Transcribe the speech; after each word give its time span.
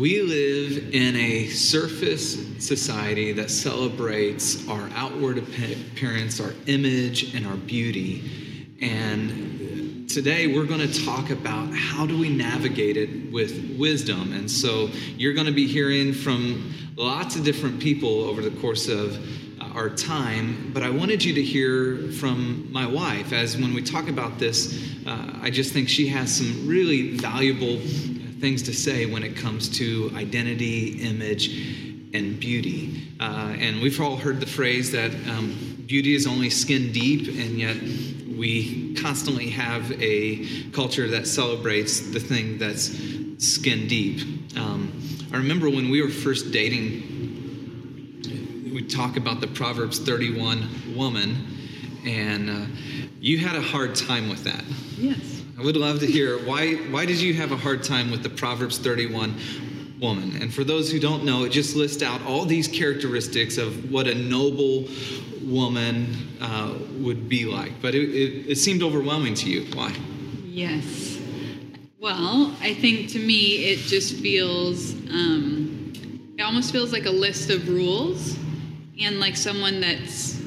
We 0.00 0.22
live 0.22 0.94
in 0.94 1.14
a 1.14 1.48
surface 1.48 2.64
society 2.64 3.32
that 3.32 3.50
celebrates 3.50 4.66
our 4.66 4.88
outward 4.94 5.36
appearance, 5.36 6.40
our 6.40 6.54
image, 6.66 7.34
and 7.34 7.46
our 7.46 7.58
beauty. 7.58 8.66
And 8.80 10.08
today 10.08 10.46
we're 10.46 10.64
going 10.64 10.90
to 10.90 11.04
talk 11.04 11.28
about 11.28 11.74
how 11.74 12.06
do 12.06 12.18
we 12.18 12.34
navigate 12.34 12.96
it 12.96 13.30
with 13.30 13.76
wisdom. 13.78 14.32
And 14.32 14.50
so 14.50 14.88
you're 15.18 15.34
going 15.34 15.48
to 15.48 15.52
be 15.52 15.66
hearing 15.66 16.14
from 16.14 16.72
lots 16.96 17.36
of 17.36 17.44
different 17.44 17.78
people 17.78 18.24
over 18.24 18.40
the 18.40 18.58
course 18.58 18.88
of 18.88 19.22
our 19.74 19.90
time, 19.90 20.70
but 20.72 20.82
I 20.82 20.88
wanted 20.88 21.22
you 21.22 21.34
to 21.34 21.42
hear 21.42 22.10
from 22.12 22.72
my 22.72 22.86
wife, 22.86 23.34
as 23.34 23.58
when 23.58 23.74
we 23.74 23.82
talk 23.82 24.08
about 24.08 24.38
this, 24.38 24.82
uh, 25.06 25.38
I 25.42 25.50
just 25.50 25.74
think 25.74 25.90
she 25.90 26.08
has 26.08 26.34
some 26.34 26.66
really 26.66 27.18
valuable 27.18 27.78
things 28.40 28.62
to 28.62 28.72
say 28.72 29.06
when 29.06 29.22
it 29.22 29.36
comes 29.36 29.68
to 29.78 30.10
identity, 30.14 31.02
image, 31.02 31.48
and 32.14 32.40
beauty. 32.40 33.02
Uh, 33.20 33.54
and 33.58 33.80
we've 33.80 34.00
all 34.00 34.16
heard 34.16 34.40
the 34.40 34.46
phrase 34.46 34.90
that 34.92 35.12
um, 35.28 35.84
beauty 35.86 36.14
is 36.14 36.26
only 36.26 36.50
skin 36.50 36.90
deep, 36.92 37.28
and 37.28 37.58
yet 37.58 37.76
we 38.36 38.94
constantly 38.94 39.50
have 39.50 39.92
a 40.00 40.46
culture 40.70 41.08
that 41.08 41.26
celebrates 41.26 42.00
the 42.12 42.20
thing 42.20 42.58
that's 42.58 42.96
skin 43.38 43.86
deep. 43.86 44.56
Um, 44.56 44.92
I 45.32 45.36
remember 45.36 45.68
when 45.68 45.90
we 45.90 46.02
were 46.02 46.08
first 46.08 46.50
dating, 46.50 47.18
we 48.72 48.86
talk 48.86 49.16
about 49.16 49.40
the 49.40 49.46
Proverbs 49.48 49.98
31 49.98 50.94
woman, 50.96 51.36
and 52.06 52.50
uh, 52.50 52.66
you 53.20 53.38
had 53.38 53.56
a 53.56 53.62
hard 53.62 53.94
time 53.94 54.28
with 54.28 54.44
that. 54.44 54.64
Yes. 54.96 55.29
I 55.60 55.62
would 55.62 55.76
love 55.76 56.00
to 56.00 56.06
hear 56.06 56.38
why 56.46 56.76
why 56.90 57.04
did 57.04 57.20
you 57.20 57.34
have 57.34 57.52
a 57.52 57.56
hard 57.56 57.82
time 57.82 58.10
with 58.10 58.22
the 58.22 58.30
Proverbs 58.30 58.78
31 58.78 59.38
woman? 60.00 60.40
And 60.40 60.54
for 60.54 60.64
those 60.64 60.90
who 60.90 60.98
don't 60.98 61.22
know, 61.22 61.44
it 61.44 61.50
just 61.50 61.76
lists 61.76 62.02
out 62.02 62.22
all 62.24 62.46
these 62.46 62.66
characteristics 62.66 63.58
of 63.58 63.92
what 63.92 64.08
a 64.08 64.14
noble 64.14 64.88
woman 65.42 66.16
uh, 66.40 66.72
would 66.92 67.28
be 67.28 67.44
like. 67.44 67.72
But 67.82 67.94
it, 67.94 68.08
it, 68.08 68.52
it 68.52 68.56
seemed 68.56 68.82
overwhelming 68.82 69.34
to 69.34 69.50
you. 69.50 69.66
Why? 69.76 69.94
Yes. 70.44 71.20
Well, 71.98 72.56
I 72.62 72.72
think 72.72 73.10
to 73.10 73.18
me 73.18 73.66
it 73.66 73.80
just 73.80 74.16
feels 74.16 74.94
um, 75.10 75.92
it 76.38 76.42
almost 76.42 76.72
feels 76.72 76.90
like 76.90 77.04
a 77.04 77.10
list 77.10 77.50
of 77.50 77.68
rules 77.68 78.38
and 78.98 79.20
like 79.20 79.36
someone 79.36 79.82
that's 79.82 80.40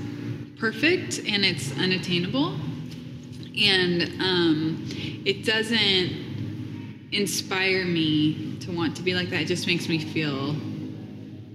perfect 0.57 1.19
and 1.27 1.45
it's 1.45 1.71
unattainable 1.77 2.57
and 3.59 4.21
um, 4.21 4.89
it 5.25 5.45
doesn't 5.45 6.23
inspire 7.11 7.85
me 7.85 8.57
to 8.61 8.71
want 8.71 8.95
to 8.97 9.03
be 9.03 9.13
like 9.13 9.29
that. 9.29 9.41
It 9.41 9.47
just 9.47 9.67
makes 9.67 9.87
me 9.87 9.99
feel 9.99 10.55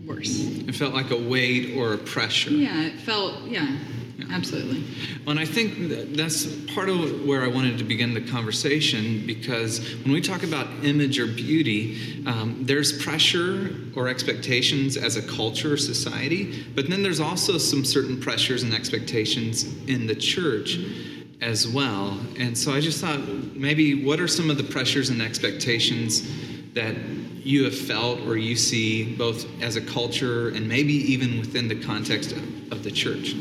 worse. 0.06 0.40
It 0.40 0.74
felt 0.74 0.94
like 0.94 1.10
a 1.10 1.16
weight 1.16 1.76
or 1.76 1.94
a 1.94 1.98
pressure. 1.98 2.50
Yeah, 2.50 2.82
it 2.82 3.00
felt, 3.00 3.42
yeah, 3.44 3.76
yeah. 4.16 4.26
absolutely. 4.30 4.84
Well, 5.24 5.32
and 5.32 5.40
I 5.40 5.44
think 5.44 6.16
that's 6.16 6.46
part 6.72 6.88
of 6.88 7.26
where 7.26 7.42
I 7.42 7.48
wanted 7.48 7.78
to 7.78 7.84
begin 7.84 8.14
the 8.14 8.20
conversation 8.20 9.26
because 9.26 9.80
when 10.04 10.12
we 10.12 10.20
talk 10.20 10.44
about 10.44 10.68
image 10.84 11.18
or 11.18 11.26
beauty, 11.26 12.24
um, 12.26 12.58
there's 12.60 13.02
pressure 13.02 13.74
or 13.96 14.08
expectations 14.08 14.96
as 14.96 15.16
a 15.16 15.22
culture 15.22 15.72
or 15.72 15.76
society, 15.76 16.64
but 16.76 16.88
then 16.88 17.02
there's 17.02 17.20
also 17.20 17.58
some 17.58 17.84
certain 17.84 18.20
pressures 18.20 18.62
and 18.62 18.72
expectations 18.72 19.64
in 19.88 20.06
the 20.06 20.14
church. 20.14 20.78
Mm-hmm 20.78 21.17
as 21.40 21.68
well. 21.68 22.18
And 22.38 22.56
so 22.56 22.72
I 22.72 22.80
just 22.80 23.00
thought 23.00 23.20
maybe 23.54 24.04
what 24.04 24.20
are 24.20 24.28
some 24.28 24.50
of 24.50 24.56
the 24.56 24.64
pressures 24.64 25.10
and 25.10 25.22
expectations 25.22 26.26
that 26.74 26.96
you 26.96 27.64
have 27.64 27.76
felt 27.76 28.20
or 28.20 28.36
you 28.36 28.56
see 28.56 29.16
both 29.16 29.46
as 29.62 29.76
a 29.76 29.80
culture 29.80 30.48
and 30.48 30.68
maybe 30.68 30.92
even 30.92 31.38
within 31.38 31.68
the 31.68 31.80
context 31.80 32.32
of, 32.32 32.72
of 32.72 32.82
the 32.82 32.90
church? 32.90 33.34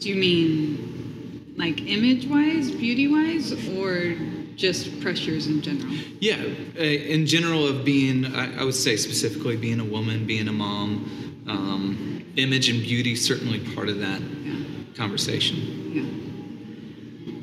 Do 0.00 0.08
you 0.08 0.14
mean 0.14 1.54
like 1.56 1.80
image 1.86 2.26
wise, 2.26 2.70
beauty 2.70 3.08
wise, 3.08 3.52
or 3.76 4.16
just 4.54 5.00
pressures 5.00 5.48
in 5.48 5.60
general? 5.60 5.92
Yeah, 6.20 6.36
uh, 6.76 6.82
in 6.82 7.26
general, 7.26 7.66
of 7.66 7.84
being, 7.84 8.26
I, 8.26 8.60
I, 8.60 8.64
would 8.64 8.74
say 8.74 8.96
specifically 8.96 9.56
being 9.56 9.80
a 9.80 9.84
woman, 9.84 10.24
being 10.24 10.46
a 10.46 10.52
mom, 10.52 11.44
um, 11.48 12.24
image 12.36 12.68
and 12.68 12.80
beauty, 12.80 13.16
certainly 13.16 13.58
part 13.74 13.88
of 13.88 13.98
that 13.98 14.20
yeah. 14.20 14.54
conversation. 14.94 15.78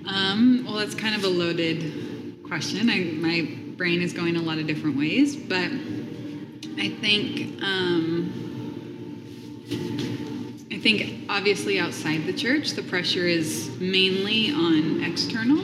Um, 0.07 0.63
well, 0.66 0.75
that's 0.75 0.93
kind 0.93 1.16
of 1.16 1.23
a 1.23 1.27
loaded 1.27 2.43
question. 2.43 2.89
I, 2.89 3.05
my 3.19 3.47
brain 3.75 4.01
is 4.01 4.13
going 4.13 4.35
a 4.35 4.41
lot 4.41 4.59
of 4.59 4.67
different 4.67 4.97
ways, 4.97 5.35
but 5.35 5.71
I 6.77 6.89
think 7.01 7.61
um, 7.63 8.31
I 10.71 10.77
think 10.77 11.25
obviously 11.27 11.79
outside 11.79 12.25
the 12.25 12.33
church, 12.33 12.71
the 12.71 12.83
pressure 12.83 13.25
is 13.25 13.71
mainly 13.79 14.51
on 14.51 15.03
external, 15.03 15.59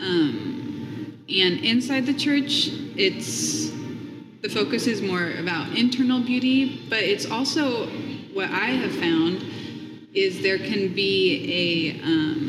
um, 0.00 1.18
and 1.28 1.58
inside 1.60 2.06
the 2.06 2.14
church, 2.14 2.68
it's 2.96 3.70
the 4.40 4.48
focus 4.48 4.86
is 4.86 5.02
more 5.02 5.32
about 5.32 5.76
internal 5.76 6.20
beauty, 6.20 6.86
but 6.88 7.00
it's 7.00 7.28
also 7.28 7.88
what 8.32 8.50
I 8.50 8.66
have 8.66 8.94
found 8.94 9.44
is 10.14 10.42
there 10.42 10.58
can 10.58 10.94
be 10.94 11.98
a 12.00 12.04
um, 12.04 12.47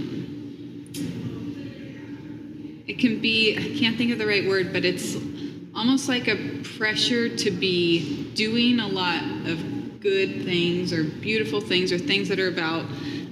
it 2.89 2.97
can 2.97 3.19
be, 3.19 3.55
I 3.55 3.79
can't 3.79 3.95
think 3.99 4.11
of 4.11 4.17
the 4.17 4.25
right 4.25 4.47
word, 4.47 4.73
but 4.73 4.83
it's 4.83 5.15
almost 5.75 6.09
like 6.09 6.27
a 6.27 6.35
pressure 6.75 7.29
to 7.37 7.51
be 7.51 8.31
doing 8.33 8.79
a 8.79 8.87
lot 8.87 9.21
of 9.45 9.99
good 9.99 10.43
things 10.43 10.91
or 10.91 11.03
beautiful 11.03 11.61
things 11.61 11.91
or 11.91 11.99
things 11.99 12.27
that 12.29 12.39
are 12.39 12.47
about 12.47 12.85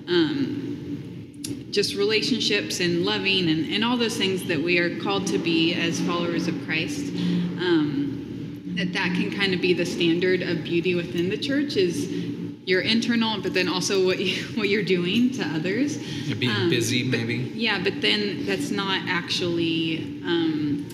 um, 0.08 1.42
just 1.72 1.96
relationships 1.96 2.82
and 2.82 3.04
loving 3.04 3.50
and, 3.50 3.74
and 3.74 3.84
all 3.84 3.98
those 3.98 4.16
things 4.16 4.48
that 4.48 4.62
we 4.62 4.78
are 4.78 5.00
called 5.00 5.26
to 5.26 5.40
be 5.40 5.74
as 5.74 6.00
followers 6.02 6.48
of 6.48 6.54
Christ. 6.66 7.08
Um, 7.10 8.76
that 8.78 8.94
that 8.94 9.12
can 9.14 9.32
kind 9.32 9.56
of 9.56 9.62
be 9.62 9.74
the 9.74 9.86
standard 9.86 10.44
of 10.44 10.64
beauty 10.64 10.94
within 10.94 11.30
the 11.30 11.38
church 11.38 11.78
is 11.78 12.27
your 12.68 12.82
internal, 12.82 13.42
but 13.42 13.54
then 13.54 13.70
also 13.70 14.06
what 14.06 14.20
you, 14.20 14.44
what 14.60 14.68
you're 14.68 14.84
doing 14.84 15.32
to 15.32 15.44
others. 15.44 15.98
You're 16.28 16.38
being 16.38 16.52
um, 16.52 16.70
busy, 16.70 17.02
maybe. 17.04 17.46
But, 17.46 17.56
yeah, 17.56 17.82
but 17.82 18.02
then 18.02 18.46
that's 18.46 18.70
not 18.72 19.08
actually 19.08 20.22
um, 20.26 20.86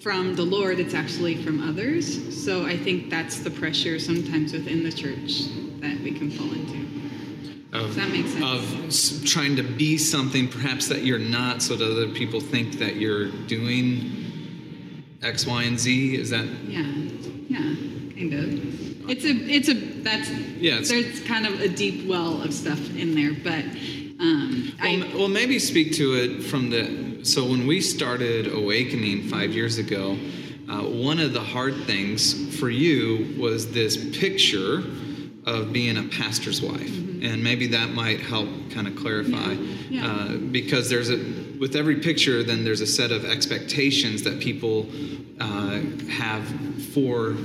from 0.00 0.34
the 0.34 0.44
Lord. 0.44 0.80
It's 0.80 0.94
actually 0.94 1.36
from 1.44 1.68
others. 1.68 2.42
So 2.42 2.64
I 2.64 2.76
think 2.76 3.10
that's 3.10 3.40
the 3.40 3.50
pressure 3.50 3.98
sometimes 3.98 4.54
within 4.54 4.82
the 4.82 4.92
church 4.92 5.42
that 5.80 6.00
we 6.00 6.12
can 6.12 6.30
fall 6.30 6.50
into. 6.52 6.88
Of, 7.70 7.88
Does 7.88 7.96
that 7.96 8.08
make 8.08 8.26
sense? 8.26 9.12
Of 9.12 9.26
trying 9.26 9.56
to 9.56 9.62
be 9.62 9.98
something 9.98 10.48
perhaps 10.48 10.88
that 10.88 11.02
you're 11.02 11.18
not, 11.18 11.60
so 11.60 11.76
that 11.76 11.84
other 11.84 12.08
people 12.08 12.40
think 12.40 12.78
that 12.78 12.96
you're 12.96 13.28
doing 13.46 15.04
X, 15.22 15.44
Y, 15.44 15.64
and 15.64 15.78
Z. 15.78 16.16
Is 16.18 16.30
that? 16.30 16.46
Yeah, 16.66 16.80
yeah, 17.50 17.58
kind 18.16 18.32
of. 18.32 18.78
It's 19.10 19.24
a 19.24 19.28
it's 19.28 19.68
a 19.68 19.87
that's 20.02 20.30
yeah. 20.30 20.80
there's 20.82 21.20
kind 21.20 21.46
of 21.46 21.60
a 21.60 21.68
deep 21.68 22.08
well 22.08 22.42
of 22.42 22.52
stuff 22.52 22.78
in 22.96 23.14
there, 23.14 23.32
but 23.32 23.64
um, 24.20 24.72
well, 24.80 24.88
I, 24.88 25.12
well, 25.14 25.28
maybe 25.28 25.58
speak 25.58 25.92
to 25.94 26.14
it 26.14 26.42
from 26.42 26.70
the. 26.70 27.24
So 27.24 27.44
when 27.44 27.66
we 27.66 27.80
started 27.80 28.52
Awakening 28.52 29.28
five 29.28 29.52
years 29.52 29.78
ago, 29.78 30.18
uh, 30.68 30.82
one 30.82 31.20
of 31.20 31.32
the 31.32 31.40
hard 31.40 31.84
things 31.84 32.56
for 32.58 32.68
you 32.68 33.34
was 33.38 33.72
this 33.72 33.96
picture 34.18 34.82
of 35.46 35.72
being 35.72 35.96
a 35.96 36.02
pastor's 36.04 36.60
wife, 36.60 36.80
mm-hmm. 36.80 37.24
and 37.24 37.42
maybe 37.42 37.68
that 37.68 37.90
might 37.90 38.20
help 38.20 38.48
kind 38.70 38.86
of 38.86 38.96
clarify 38.96 39.52
yeah. 39.52 39.78
Yeah. 39.88 40.06
Uh, 40.06 40.36
because 40.36 40.90
there's 40.90 41.10
a 41.10 41.16
with 41.58 41.74
every 41.74 41.96
picture, 41.96 42.42
then 42.42 42.64
there's 42.64 42.80
a 42.80 42.86
set 42.86 43.10
of 43.10 43.24
expectations 43.24 44.22
that 44.22 44.40
people 44.40 44.86
uh, 45.40 45.80
have 46.10 46.44
for 46.92 47.36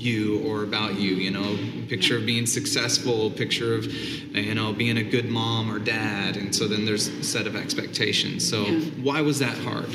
you 0.00 0.42
or 0.46 0.62
about 0.62 0.94
you 0.94 1.12
you 1.12 1.30
know? 1.30 1.58
Picture 1.88 2.18
of 2.18 2.26
being 2.26 2.46
successful 2.46 3.30
picture 3.30 3.74
of 3.74 3.86
you 3.86 4.54
know 4.54 4.72
being 4.72 4.98
a 4.98 5.02
good 5.02 5.28
mom 5.28 5.70
or 5.70 5.78
dad 5.78 6.36
and 6.36 6.54
so 6.54 6.68
then 6.68 6.84
there's 6.84 7.08
a 7.08 7.24
set 7.24 7.46
of 7.46 7.56
expectations. 7.56 8.48
So 8.48 8.64
yeah. 8.64 8.80
why 9.02 9.20
was 9.20 9.38
that 9.40 9.56
hard? 9.58 9.88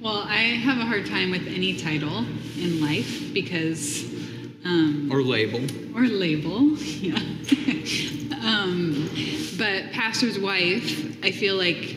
Well 0.00 0.24
i 0.26 0.42
have 0.42 0.78
a 0.78 0.84
hard 0.84 1.06
time 1.06 1.30
with 1.30 1.46
any 1.46 1.76
title 1.76 2.24
in 2.56 2.80
life 2.80 3.32
because 3.32 4.04
um, 4.64 5.10
or 5.12 5.22
label. 5.22 5.60
Or 5.96 6.02
label 6.02 6.76
yeah. 6.78 7.16
Um, 8.42 9.08
but 9.58 9.92
pastor's 9.92 10.38
wife 10.38 11.16
i 11.24 11.30
feel 11.30 11.56
like 11.56 11.96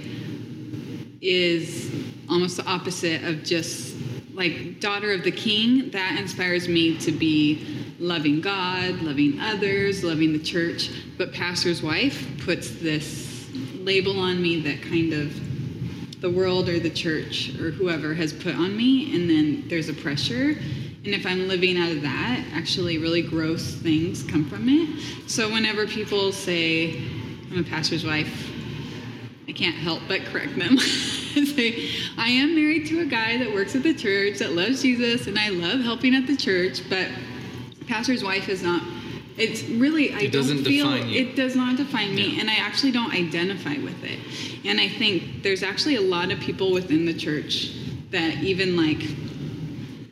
is 1.21 1.91
almost 2.29 2.57
the 2.57 2.65
opposite 2.65 3.23
of 3.23 3.43
just 3.43 3.94
like 4.35 4.81
daughter 4.81 5.13
of 5.13 5.23
the 5.23 5.31
king, 5.31 5.89
that 5.91 6.19
inspires 6.19 6.67
me 6.67 6.97
to 6.99 7.11
be 7.11 7.85
loving 7.99 8.41
God, 8.41 9.01
loving 9.01 9.39
others, 9.39 10.03
loving 10.03 10.33
the 10.33 10.43
church. 10.43 10.91
But 11.17 11.33
pastor's 11.33 11.81
wife 11.81 12.27
puts 12.43 12.71
this 12.71 13.49
label 13.75 14.19
on 14.19 14.41
me 14.41 14.61
that 14.61 14.81
kind 14.81 15.13
of 15.13 16.21
the 16.21 16.29
world 16.29 16.67
or 16.67 16.79
the 16.79 16.89
church 16.89 17.57
or 17.59 17.71
whoever 17.71 18.13
has 18.13 18.33
put 18.33 18.55
on 18.55 18.75
me, 18.75 19.15
and 19.15 19.29
then 19.29 19.63
there's 19.67 19.89
a 19.89 19.93
pressure. 19.93 20.57
And 21.05 21.13
if 21.13 21.25
I'm 21.25 21.47
living 21.47 21.77
out 21.77 21.91
of 21.91 22.01
that, 22.01 22.43
actually, 22.51 22.97
really 22.97 23.21
gross 23.21 23.75
things 23.75 24.23
come 24.23 24.49
from 24.49 24.67
it. 24.67 25.29
So 25.29 25.49
whenever 25.49 25.87
people 25.87 26.31
say, 26.31 26.97
I'm 27.51 27.59
a 27.59 27.63
pastor's 27.63 28.03
wife, 28.03 28.51
I 29.47 29.51
can't 29.51 29.75
help 29.75 30.01
but 30.07 30.25
correct 30.25 30.57
them. 30.57 30.77
say, 31.43 31.89
I 32.17 32.29
am 32.29 32.55
married 32.55 32.85
to 32.87 32.99
a 33.01 33.05
guy 33.05 33.37
that 33.39 33.51
works 33.51 33.75
at 33.75 33.83
the 33.83 33.93
church 33.93 34.37
that 34.39 34.51
loves 34.51 34.81
Jesus, 34.83 35.27
and 35.27 35.39
I 35.39 35.49
love 35.49 35.81
helping 35.81 36.13
at 36.13 36.27
the 36.27 36.37
church, 36.37 36.87
but 36.89 37.07
pastor's 37.87 38.23
wife 38.23 38.49
is 38.49 38.63
not 38.63 38.81
it's 39.37 39.63
really 39.63 40.13
I 40.13 40.21
it 40.21 40.31
don't 40.31 40.63
feel 40.63 40.93
it 40.93 41.35
does 41.35 41.55
not 41.55 41.75
define 41.77 42.15
me 42.15 42.35
Yeah. 42.35 42.41
and 42.41 42.49
I 42.49 42.55
actually 42.55 42.91
don't 42.91 43.13
identify 43.13 43.75
with 43.77 44.03
it. 44.03 44.19
And 44.65 44.79
I 44.79 44.87
think 44.87 45.43
there's 45.43 45.61
actually 45.61 45.95
a 45.95 46.01
lot 46.01 46.31
of 46.31 46.39
people 46.39 46.71
within 46.71 47.05
the 47.05 47.13
church 47.13 47.73
that 48.11 48.35
even 48.43 48.77
like 48.77 49.03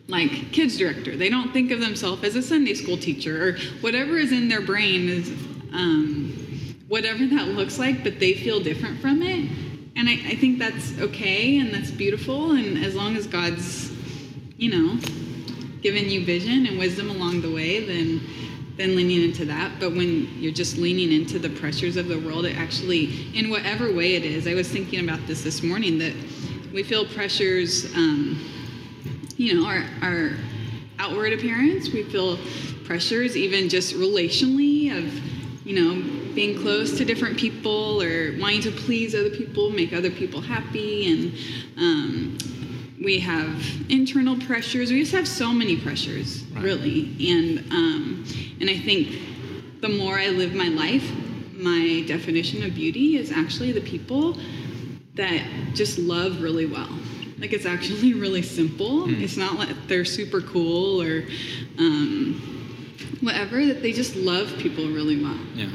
like 0.09 0.51
kids 0.51 0.77
director, 0.77 1.15
they 1.15 1.29
don't 1.29 1.53
think 1.53 1.71
of 1.71 1.79
themselves 1.79 2.23
as 2.23 2.35
a 2.35 2.41
Sunday 2.41 2.73
school 2.73 2.97
teacher 2.97 3.47
or 3.49 3.57
whatever 3.79 4.17
is 4.17 4.31
in 4.31 4.49
their 4.49 4.61
brain 4.61 5.07
is 5.07 5.29
um, 5.71 6.33
whatever 6.89 7.25
that 7.25 7.47
looks 7.47 7.79
like, 7.79 8.03
but 8.03 8.19
they 8.19 8.33
feel 8.33 8.59
different 8.59 8.99
from 8.99 9.21
it. 9.23 9.49
And 9.95 10.09
I, 10.09 10.13
I 10.13 10.35
think 10.35 10.59
that's 10.59 10.97
okay 10.99 11.59
and 11.59 11.73
that's 11.73 11.91
beautiful. 11.91 12.51
And 12.51 12.83
as 12.83 12.95
long 12.95 13.15
as 13.15 13.27
God's, 13.27 13.91
you 14.57 14.71
know, 14.71 14.99
given 15.81 16.09
you 16.09 16.25
vision 16.25 16.65
and 16.65 16.79
wisdom 16.79 17.09
along 17.09 17.41
the 17.41 17.51
way, 17.51 17.85
then 17.85 18.21
then 18.75 18.95
leaning 18.95 19.21
into 19.21 19.45
that. 19.45 19.71
But 19.79 19.91
when 19.91 20.27
you're 20.39 20.51
just 20.51 20.77
leaning 20.77 21.11
into 21.11 21.37
the 21.37 21.49
pressures 21.49 21.95
of 21.95 22.07
the 22.07 22.17
world, 22.19 22.45
it 22.45 22.57
actually, 22.57 23.29
in 23.37 23.51
whatever 23.51 23.93
way 23.93 24.15
it 24.15 24.23
is, 24.23 24.47
I 24.47 24.55
was 24.55 24.67
thinking 24.67 25.07
about 25.07 25.27
this 25.27 25.43
this 25.43 25.61
morning 25.61 25.99
that 25.99 26.13
we 26.73 26.81
feel 26.81 27.05
pressures, 27.05 27.93
um, 27.93 28.43
you 29.37 29.53
know, 29.53 29.67
our 29.67 29.85
our 30.01 30.31
outward 30.97 31.33
appearance. 31.33 31.91
We 31.93 32.03
feel 32.03 32.39
pressures, 32.83 33.37
even 33.37 33.69
just 33.69 33.93
relationally, 33.93 34.97
of 34.97 35.67
you 35.67 35.75
know 35.75 36.22
being 36.35 36.59
close 36.59 36.97
to 36.97 37.05
different 37.05 37.37
people 37.37 38.01
or 38.01 38.35
wanting 38.39 38.61
to 38.61 38.71
please 38.71 39.13
other 39.15 39.29
people, 39.29 39.69
make 39.69 39.93
other 39.93 40.11
people 40.11 40.41
happy, 40.41 41.11
and 41.11 41.33
um, 41.77 42.37
we 43.03 43.19
have 43.19 43.63
internal 43.89 44.37
pressures. 44.39 44.91
We 44.91 44.99
just 45.01 45.11
have 45.13 45.27
so 45.27 45.51
many 45.53 45.77
pressures, 45.77 46.43
Right. 46.53 46.63
really, 46.63 47.15
and 47.29 47.59
um, 47.71 48.25
and 48.61 48.69
I 48.69 48.77
think 48.77 49.81
the 49.81 49.89
more 49.89 50.17
I 50.19 50.29
live 50.29 50.53
my 50.53 50.69
life, 50.69 51.09
my 51.53 52.03
definition 52.07 52.63
of 52.63 52.73
beauty 52.75 53.17
is 53.17 53.31
actually 53.31 53.71
the 53.71 53.81
people 53.81 54.37
that 55.15 55.45
just 55.73 55.99
love 55.99 56.41
really 56.41 56.65
well. 56.65 56.89
Like 57.37 57.51
it's 57.53 57.65
actually 57.65 58.13
really 58.25 58.41
simple. 58.41 59.09
It's 59.21 59.37
not 59.37 59.55
like 59.59 59.75
they're 59.87 60.05
super 60.05 60.41
cool 60.41 61.01
or 61.01 61.25
um, 61.77 62.39
whatever. 63.21 63.65
That 63.65 63.81
they 63.81 63.91
just 63.91 64.15
love 64.15 64.55
people 64.57 64.87
really 64.87 65.21
well. 65.21 65.37
Yeah. 65.53 65.67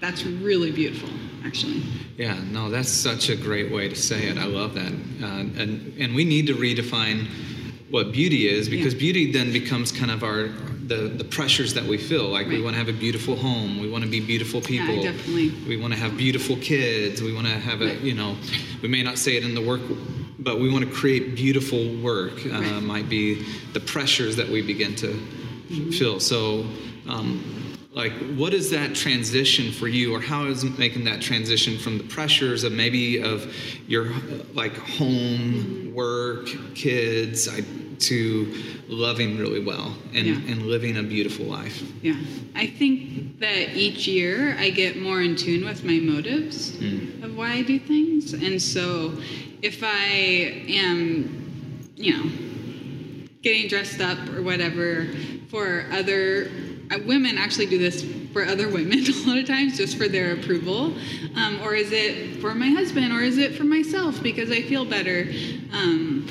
That's 0.00 0.24
really 0.24 0.70
beautiful, 0.70 1.08
actually. 1.44 1.82
Yeah, 2.16 2.38
no, 2.50 2.70
that's 2.70 2.88
such 2.88 3.28
a 3.30 3.36
great 3.36 3.70
way 3.72 3.88
to 3.88 3.94
say 3.96 4.28
it. 4.28 4.38
I 4.38 4.44
love 4.44 4.74
that. 4.74 4.92
Uh, 5.22 5.60
and, 5.60 5.94
and 5.98 6.14
we 6.14 6.24
need 6.24 6.46
to 6.48 6.54
redefine 6.54 7.26
what 7.90 8.12
beauty 8.12 8.46
is 8.48 8.68
because 8.68 8.92
Yeah. 8.94 9.00
beauty 9.00 9.32
then 9.32 9.52
becomes 9.52 9.90
kind 9.92 10.10
of 10.10 10.22
our 10.22 10.48
the, 10.88 11.08
the 11.08 11.24
pressures 11.24 11.74
that 11.74 11.84
we 11.84 11.98
feel 11.98 12.28
like 12.28 12.46
we 12.48 12.62
want 12.62 12.72
to 12.74 12.78
have 12.78 12.88
a 12.88 12.94
beautiful 12.98 13.36
home 13.36 13.78
we 13.78 13.90
want 13.90 14.02
to 14.04 14.08
be 14.10 14.20
beautiful 14.20 14.60
people 14.62 14.94
Yeah, 14.94 15.12
definitely. 15.12 15.52
we 15.68 15.76
want 15.76 15.92
to 15.92 15.98
have 15.98 16.16
beautiful 16.16 16.56
kids 16.56 17.20
we 17.20 17.34
want 17.34 17.46
to 17.46 17.52
have 17.52 17.82
a 17.82 17.86
Right. 17.88 18.00
you 18.00 18.14
know 18.14 18.36
we 18.80 18.88
may 18.88 19.02
not 19.02 19.18
say 19.18 19.36
it 19.36 19.44
in 19.44 19.54
the 19.54 19.60
work 19.60 19.82
but 20.38 20.58
we 20.60 20.70
want 20.70 20.86
to 20.86 20.90
create 20.90 21.34
beautiful 21.34 21.94
work 22.02 22.32
uh, 22.46 22.50
Right. 22.58 22.82
might 22.82 23.08
be 23.10 23.44
the 23.74 23.80
pressures 23.80 24.34
that 24.36 24.48
we 24.48 24.62
begin 24.62 24.94
to 24.96 25.08
Mm-hmm. 25.08 25.90
feel 25.90 26.18
so 26.20 26.64
um, 27.06 27.42
like 27.98 28.12
what 28.36 28.54
is 28.54 28.70
that 28.70 28.94
transition 28.94 29.72
for 29.72 29.88
you 29.88 30.14
or 30.14 30.20
how 30.20 30.46
is 30.46 30.62
making 30.78 31.04
that 31.04 31.20
transition 31.20 31.76
from 31.76 31.98
the 31.98 32.04
pressures 32.04 32.62
of 32.62 32.72
maybe 32.72 33.20
of 33.20 33.52
your 33.88 34.12
like 34.54 34.74
home 34.76 35.92
work 35.92 36.46
kids 36.76 37.48
I, 37.48 37.62
to 37.98 38.54
loving 38.86 39.36
really 39.36 39.62
well 39.64 39.96
and, 40.14 40.26
Yeah. 40.26 40.34
and 40.34 40.66
living 40.66 40.96
a 40.96 41.02
beautiful 41.02 41.46
life 41.46 41.82
Yeah. 42.00 42.14
I 42.54 42.68
think 42.68 43.40
that 43.40 43.76
each 43.76 44.06
year 44.06 44.56
I 44.56 44.70
get 44.70 44.96
more 45.02 45.20
in 45.20 45.34
tune 45.34 45.64
with 45.64 45.82
my 45.82 45.98
motives 45.98 46.76
hmm. 46.76 47.24
of 47.24 47.36
why 47.36 47.54
I 47.54 47.62
do 47.62 47.80
things. 47.80 48.32
And 48.32 48.62
so 48.62 49.12
if 49.60 49.82
I 49.82 50.64
am, 50.68 51.90
you 51.96 52.12
know, 52.16 52.30
getting 53.42 53.66
dressed 53.66 54.00
up 54.00 54.18
or 54.30 54.42
whatever 54.42 55.08
for 55.50 55.86
other 55.92 56.48
women 57.06 57.38
actually 57.38 57.66
do 57.66 57.78
this 57.78 58.04
for 58.32 58.44
other 58.44 58.68
women 58.68 59.04
a 59.06 59.26
lot 59.26 59.38
of 59.38 59.46
times 59.46 59.76
just 59.76 59.96
for 59.96 60.08
their 60.08 60.32
approval. 60.34 60.94
Um, 61.36 61.60
or 61.62 61.74
is 61.74 61.92
it 61.92 62.40
for 62.40 62.54
my 62.54 62.70
husband? 62.70 63.12
Or 63.12 63.20
is 63.20 63.38
it 63.38 63.54
for 63.54 63.64
myself? 63.64 64.22
Because 64.22 64.50
i 64.50 64.62
feel 64.62 64.84
better. 64.84 65.28
Um, 65.72 66.26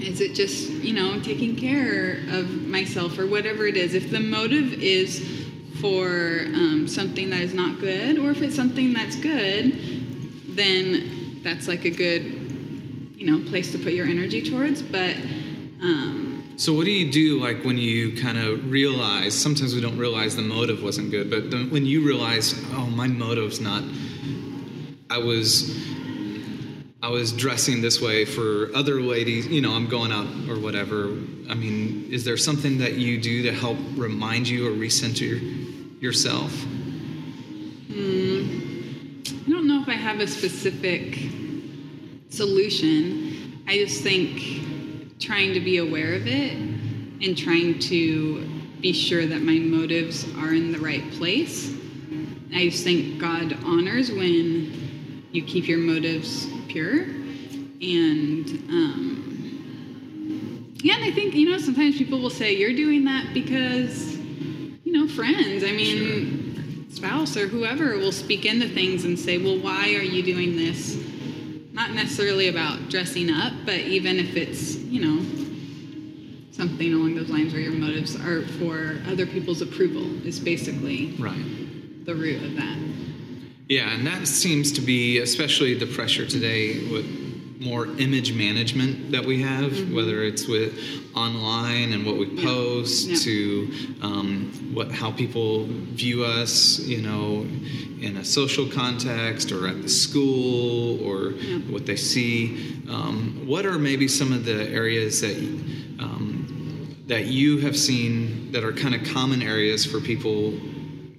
is 0.00 0.20
it 0.20 0.34
just 0.34 0.70
you 0.70 0.92
know 0.92 1.20
taking 1.20 1.56
care 1.56 2.18
of 2.30 2.50
myself 2.66 3.18
or 3.18 3.26
whatever 3.26 3.66
it 3.66 3.76
is? 3.76 3.94
If 3.94 4.10
the 4.10 4.20
motive 4.20 4.72
is 4.74 5.44
for 5.80 6.44
um, 6.46 6.86
something 6.88 7.30
that 7.30 7.40
is 7.40 7.54
not 7.54 7.80
good 7.80 8.18
or 8.18 8.30
if 8.30 8.42
it's 8.42 8.56
something 8.56 8.92
that's 8.92 9.16
good 9.16 9.94
then 10.56 11.40
that's 11.42 11.68
like 11.68 11.84
a 11.84 11.90
good 11.90 12.22
you 13.16 13.26
know 13.26 13.48
place 13.50 13.72
to 13.72 13.78
put 13.78 13.92
your 13.92 14.06
energy 14.06 14.42
towards. 14.42 14.82
But 14.82 15.16
um, 15.82 16.23
So 16.56 16.72
what 16.72 16.84
do 16.84 16.92
you 16.92 17.10
do 17.10 17.40
like 17.40 17.64
when 17.64 17.78
you 17.78 18.16
kind 18.16 18.38
of 18.38 18.70
realize? 18.70 19.34
Sometimes 19.34 19.74
we 19.74 19.80
don't 19.80 19.98
realize 19.98 20.36
the 20.36 20.42
motive 20.42 20.84
wasn't 20.84 21.10
good, 21.10 21.28
but 21.28 21.50
then 21.50 21.68
when 21.70 21.84
you 21.84 22.06
realize, 22.06 22.54
oh, 22.74 22.86
my 22.86 23.08
motive's 23.08 23.60
not. 23.60 23.82
I 25.10 25.18
was, 25.18 25.76
I 27.02 27.08
was 27.08 27.32
dressing 27.32 27.82
this 27.82 28.00
way 28.00 28.24
for 28.24 28.70
other 28.72 29.00
ladies. 29.00 29.48
You 29.48 29.62
know, 29.62 29.72
I'm 29.72 29.88
going 29.88 30.12
out 30.12 30.28
or 30.48 30.60
whatever. 30.60 31.06
I 31.50 31.54
mean, 31.54 32.08
is 32.12 32.24
there 32.24 32.36
something 32.36 32.78
that 32.78 32.94
you 32.94 33.20
do 33.20 33.42
to 33.42 33.52
help 33.52 33.76
remind 33.96 34.46
you 34.48 34.68
or 34.68 34.70
recenter 34.70 36.00
yourself? 36.00 36.52
Hmm. 37.92 39.22
I 39.46 39.50
don't 39.50 39.66
know 39.66 39.82
if 39.82 39.88
I 39.88 39.94
have 39.94 40.20
a 40.20 40.26
specific 40.28 41.18
solution. 42.28 43.62
I 43.66 43.76
just 43.76 44.02
think 44.02 44.63
trying 45.24 45.54
to 45.54 45.60
be 45.60 45.78
aware 45.78 46.14
of 46.14 46.26
it 46.26 46.52
and 46.52 47.36
trying 47.36 47.78
to 47.78 48.46
be 48.80 48.92
sure 48.92 49.26
that 49.26 49.40
my 49.40 49.58
motives 49.58 50.26
are 50.36 50.52
in 50.52 50.70
the 50.70 50.78
right 50.78 51.10
place. 51.12 51.72
I 52.54 52.68
just 52.68 52.84
think 52.84 53.18
God 53.18 53.56
honors 53.64 54.12
when 54.12 55.24
you 55.32 55.42
keep 55.42 55.66
your 55.66 55.78
motives 55.78 56.46
pure. 56.68 57.02
And 57.02 58.46
um, 58.68 60.74
yeah, 60.82 60.96
and 60.96 61.04
I 61.04 61.10
think, 61.10 61.34
you 61.34 61.50
know, 61.50 61.58
sometimes 61.58 61.96
people 61.96 62.20
will 62.20 62.30
say, 62.30 62.54
you're 62.54 62.76
doing 62.76 63.04
that 63.06 63.32
because, 63.32 64.18
you 64.18 64.92
know, 64.92 65.08
friends. 65.08 65.64
I 65.64 65.72
mean, 65.72 66.86
spouse 66.90 67.36
or 67.36 67.48
whoever 67.48 67.96
will 67.96 68.12
speak 68.12 68.44
into 68.44 68.68
things 68.68 69.04
and 69.04 69.18
say, 69.18 69.38
well, 69.38 69.58
why 69.58 69.94
are 69.94 70.02
you 70.02 70.22
doing 70.22 70.56
this? 70.56 70.98
Not 71.72 71.92
necessarily 71.92 72.48
about 72.48 72.90
dressing 72.90 73.30
up, 73.30 73.52
but 73.64 73.78
even 73.78 74.18
if 74.18 74.36
it's, 74.36 74.83
something 76.74 76.92
along 76.92 77.14
those 77.14 77.28
lines 77.30 77.52
where 77.52 77.62
your 77.62 77.72
motives 77.72 78.16
are 78.16 78.42
for 78.58 78.96
other 79.08 79.26
people's 79.26 79.62
approval, 79.62 80.04
is 80.26 80.40
basically 80.40 81.14
Right. 81.20 82.04
the 82.04 82.14
root 82.16 82.42
of 82.42 82.56
that. 82.56 82.76
Yeah, 83.68 83.94
and 83.94 84.04
that 84.08 84.26
seems 84.26 84.72
to 84.72 84.80
be 84.80 85.18
especially 85.18 85.74
the 85.74 85.86
pressure 85.86 86.26
today 86.26 86.80
with 86.90 87.06
more 87.60 87.86
image 87.98 88.34
management 88.34 89.12
that 89.12 89.24
we 89.24 89.40
have, 89.40 89.92
whether 89.92 90.24
it's 90.24 90.48
with 90.48 90.72
online 91.14 91.92
and 91.92 92.04
what 92.04 92.18
we 92.18 92.26
Mm-hmm. 92.26 92.38
Yeah. 92.38 92.44
post 92.44 93.08
Yeah. 93.08 93.16
to 93.18 93.68
um, 94.02 94.50
what 94.74 94.90
how 94.90 95.12
people 95.12 95.68
view 95.94 96.24
us, 96.24 96.80
you 96.80 97.00
know, 97.02 97.46
in 98.00 98.16
a 98.16 98.24
social 98.24 98.66
context 98.66 99.52
or 99.52 99.68
at 99.68 99.80
the 99.80 99.88
school 99.88 101.00
or 101.08 101.34
Yeah. 101.40 101.58
what 101.70 101.86
they 101.86 101.96
see. 101.96 102.56
Um, 102.88 103.42
what 103.46 103.64
are 103.64 103.78
maybe 103.78 104.08
some 104.08 104.32
of 104.32 104.44
the 104.44 104.68
areas 104.70 105.20
that 105.20 105.36
that 107.06 107.26
you 107.26 107.58
have 107.58 107.76
seen 107.76 108.50
that 108.52 108.64
are 108.64 108.72
kind 108.72 108.94
of 108.94 109.04
common 109.12 109.42
areas 109.42 109.84
for 109.84 110.00
people 110.00 110.52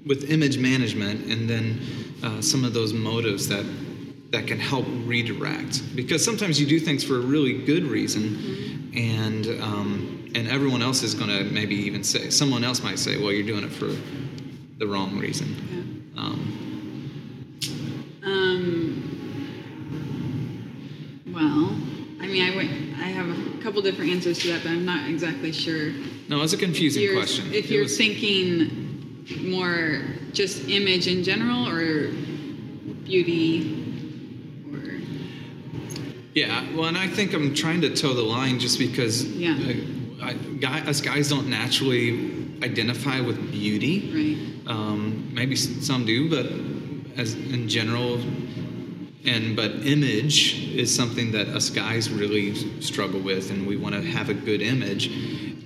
with 0.05 0.29
image 0.29 0.57
management 0.57 1.25
and 1.31 1.49
then 1.49 1.79
uh, 2.23 2.41
some 2.41 2.63
of 2.63 2.73
those 2.73 2.93
motives 2.93 3.47
that 3.47 3.65
that 4.31 4.47
can 4.47 4.59
help 4.59 4.85
redirect. 5.05 5.95
Because 5.95 6.23
sometimes 6.25 6.59
you 6.59 6.65
do 6.65 6.79
things 6.79 7.03
for 7.03 7.15
a 7.15 7.19
really 7.19 7.63
good 7.65 7.83
reason 7.83 8.91
and 8.95 9.47
um, 9.61 10.31
and 10.35 10.47
everyone 10.47 10.81
else 10.81 11.03
is 11.03 11.13
going 11.13 11.29
to 11.29 11.43
maybe 11.45 11.75
even 11.75 12.03
say 12.03 12.29
someone 12.29 12.63
else 12.63 12.83
might 12.83 12.99
say 12.99 13.17
well 13.17 13.31
you're 13.31 13.45
doing 13.45 13.63
it 13.63 13.71
for 13.71 13.91
the 14.77 14.87
wrong 14.87 15.17
reason. 15.19 16.11
Yeah. 16.15 16.21
um, 16.21 16.55
Um, 18.23 19.11
well, 21.33 21.75
different 23.73 24.11
answers 24.11 24.39
to 24.39 24.47
that, 24.49 24.63
but 24.63 24.69
I'm 24.71 24.85
not 24.85 25.09
exactly 25.09 25.51
sure. 25.51 25.91
No, 26.29 26.41
it's 26.43 26.53
a 26.53 26.57
confusing 26.57 27.03
You're- 27.03 27.15
question. 27.17 27.51
If 27.53 27.69
you're 27.69 27.83
was- 27.83 27.97
thinking 27.97 29.25
more 29.41 30.01
just 30.33 30.69
image 30.69 31.07
in 31.07 31.23
general 31.23 31.67
or 31.67 32.11
beauty 33.05 33.83
or 34.71 34.99
Yeah, 36.35 36.63
well, 36.75 36.85
and 36.85 36.97
I 36.97 37.07
think 37.07 37.33
I'm 37.33 37.55
trying 37.55 37.81
to 37.81 37.89
toe 37.95 38.13
the 38.13 38.21
line 38.21 38.59
just 38.59 38.77
because 38.77 39.25
Yeah. 39.25 39.57
uh, 40.21 40.25
I, 40.25 40.33
guy, 40.59 40.81
us 40.81 41.01
guys 41.01 41.29
don't 41.29 41.49
naturally 41.49 42.33
identify 42.63 43.19
with 43.21 43.51
beauty. 43.51 44.09
right. 44.13 44.37
Um, 44.75 45.29
maybe 45.33 45.55
some 45.55 46.05
do, 46.05 46.29
but 46.29 46.51
as 47.17 47.33
in 47.35 47.67
general, 47.69 48.19
and 49.27 49.55
but 49.55 49.71
image 49.85 50.73
is 50.75 50.93
something 50.93 51.31
that 51.31 51.47
us 51.47 51.69
guys 51.69 52.09
really 52.09 52.81
struggle 52.81 53.19
with, 53.19 53.51
and 53.51 53.65
we 53.67 53.77
want 53.77 53.95
to 53.95 54.01
have 54.01 54.29
a 54.29 54.33
good 54.33 54.61
image. 54.61 55.09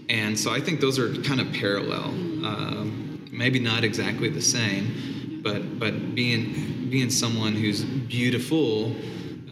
And 0.10 0.38
so 0.38 0.52
I 0.52 0.60
think 0.60 0.80
those 0.80 0.98
are 0.98 1.14
kind 1.22 1.40
of 1.40 1.52
parallel. 1.54 2.06
Um, 2.46 3.28
maybe 3.32 3.60
not 3.60 3.84
exactly 3.84 4.30
the 4.30 4.42
same, 4.42 5.42
but 5.44 5.80
but 5.80 6.16
being 6.16 6.90
being 6.90 7.10
someone 7.10 7.54
who's 7.54 7.84
beautiful, 7.84 8.96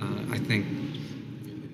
uh, 0.02 0.34
I 0.34 0.40
think 0.40 0.66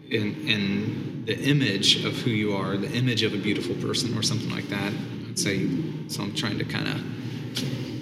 in, 0.09 0.47
in 0.47 1.23
the 1.25 1.39
image 1.39 2.03
of 2.03 2.13
who 2.17 2.29
you 2.31 2.53
are, 2.55 2.75
the 2.77 2.91
image 2.91 3.23
of 3.23 3.33
a 3.33 3.37
beautiful 3.37 3.75
person, 3.75 4.17
or 4.17 4.21
something 4.21 4.49
like 4.49 4.67
that. 4.69 4.93
I'd 5.29 5.39
say 5.39 5.67
so. 6.07 6.23
I'm 6.23 6.35
trying 6.35 6.57
to 6.59 6.65
kind 6.65 6.87
of 6.87 7.01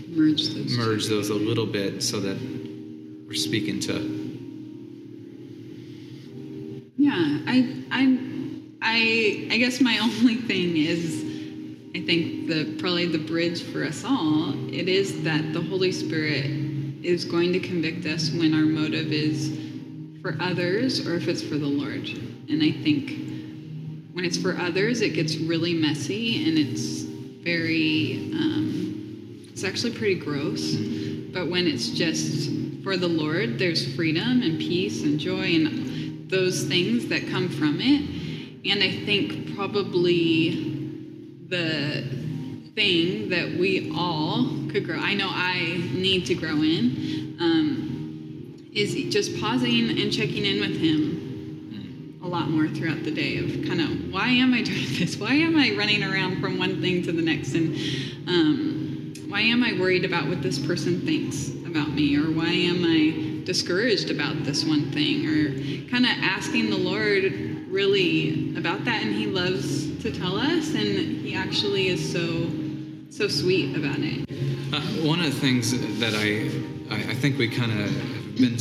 Merge 0.09 0.49
those. 0.49 0.77
merge 0.77 1.07
those 1.07 1.29
a 1.29 1.35
little 1.35 1.65
bit 1.65 2.03
so 2.03 2.19
that 2.19 2.37
we're 3.27 3.33
speaking 3.33 3.79
to. 3.81 4.20
I, 7.47 7.83
I, 7.91 8.19
I, 8.81 9.47
I 9.51 9.57
guess 9.57 9.81
my 9.81 9.97
only 10.01 10.35
thing 10.35 10.77
is, 10.77 11.25
I 11.93 12.05
think 12.05 12.47
the 12.47 12.75
probably 12.79 13.05
the 13.05 13.17
bridge 13.17 13.63
for 13.63 13.83
us 13.83 14.03
all. 14.05 14.53
It 14.73 14.87
is 14.87 15.23
that 15.23 15.53
the 15.53 15.61
Holy 15.61 15.91
Spirit 15.91 16.45
is 17.03 17.25
going 17.25 17.51
to 17.53 17.59
convict 17.59 18.05
us 18.05 18.31
when 18.31 18.53
our 18.53 18.65
motive 18.65 19.11
is 19.11 19.57
for 20.21 20.37
others 20.39 21.05
or 21.05 21.15
if 21.15 21.27
it's 21.27 21.41
for 21.41 21.55
the 21.55 21.67
Lord. 21.67 22.07
And 22.49 22.63
I 22.63 22.71
think 22.71 23.09
when 24.13 24.23
it's 24.23 24.37
for 24.37 24.57
others, 24.57 25.01
it 25.01 25.09
gets 25.09 25.37
really 25.37 25.73
messy 25.73 26.47
and 26.47 26.57
it's 26.57 27.01
very, 27.43 28.31
um, 28.33 29.47
it's 29.49 29.63
actually 29.63 29.93
pretty 29.93 30.15
gross. 30.15 30.75
But 31.33 31.49
when 31.49 31.67
it's 31.67 31.89
just 31.89 32.51
for 32.83 32.97
the 32.97 33.07
Lord, 33.07 33.57
there's 33.57 33.95
freedom 33.95 34.41
and 34.43 34.59
peace 34.59 35.03
and 35.03 35.19
joy 35.19 35.55
and 35.55 35.90
those 36.31 36.63
things 36.63 37.07
that 37.09 37.27
come 37.27 37.49
from 37.49 37.79
it. 37.79 38.71
And 38.71 38.81
I 38.81 39.05
think 39.05 39.55
probably 39.55 40.71
the 41.47 42.03
thing 42.73 43.29
that 43.29 43.51
we 43.59 43.91
all 43.95 44.45
could 44.71 44.85
grow, 44.85 44.97
I 44.97 45.13
know 45.13 45.29
I 45.29 45.77
need 45.93 46.25
to 46.27 46.35
grow 46.35 46.55
in, 46.55 47.37
um, 47.39 48.71
is 48.73 48.93
just 49.13 49.39
pausing 49.39 49.89
and 49.99 50.11
checking 50.11 50.45
in 50.45 50.61
with 50.61 50.79
Him 50.79 52.19
a 52.23 52.27
lot 52.27 52.49
more 52.49 52.67
throughout 52.67 53.03
the 53.03 53.11
day 53.11 53.37
of 53.37 53.67
kind 53.67 53.81
of 53.81 54.13
why 54.13 54.27
am 54.27 54.53
I 54.53 54.61
doing 54.61 54.85
this? 54.99 55.17
Why 55.17 55.33
am 55.33 55.57
I 55.57 55.75
running 55.77 56.03
around 56.03 56.39
from 56.39 56.57
one 56.57 56.81
thing 56.81 57.03
to 57.03 57.11
the 57.11 57.21
next? 57.21 57.53
And 57.55 57.75
um, 58.27 59.13
why 59.27 59.41
am 59.41 59.63
I 59.63 59.73
worried 59.73 60.05
about 60.05 60.27
what 60.27 60.41
this 60.41 60.59
person 60.59 61.01
thinks 61.01 61.49
about 61.65 61.93
me? 61.93 62.15
Or 62.17 62.31
why 62.31 62.49
am 62.49 62.85
I 62.85 63.30
discouraged 63.45 64.09
about 64.09 64.43
this 64.43 64.63
one 64.63 64.91
thing? 64.91 65.25
Or 65.27 65.89
kind 65.89 66.05
of 66.05 66.11
asking 66.21 66.69
the 66.69 66.77
Lord 66.77 67.23
really 67.67 68.55
about 68.57 68.85
that. 68.85 69.03
And 69.03 69.13
He 69.15 69.27
loves 69.27 70.01
to 70.01 70.11
tell 70.11 70.37
us, 70.37 70.73
and 70.73 71.21
He 71.21 71.35
actually 71.35 71.87
is 71.87 72.11
so, 72.11 72.49
so 73.09 73.27
sweet 73.27 73.75
about 73.75 73.99
it. 73.99 74.27
Uh, 74.73 74.81
one 75.07 75.19
of 75.19 75.25
the 75.25 75.39
things 75.39 75.71
that 75.99 76.13
I, 76.13 76.95
I, 76.95 77.11
I 77.11 77.15
think 77.15 77.37
we 77.37 77.49
kind 77.49 77.71
of 77.71 77.89
have 77.89 78.35
been 78.37 78.57